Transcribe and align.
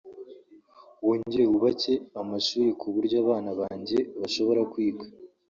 wongere 1.05 1.43
wubake 1.51 1.93
amashuri 2.21 2.69
ku 2.79 2.87
buryo 2.93 3.15
abana 3.23 3.51
banjye 3.59 3.97
bashobora 4.19 4.61
kwiga 4.71 5.05